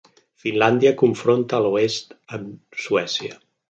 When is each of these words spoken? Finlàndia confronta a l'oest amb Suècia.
Finlàndia 0.45 0.93
confronta 1.03 1.59
a 1.59 1.61
l'oest 1.69 2.19
amb 2.39 2.85
Suècia. 2.89 3.45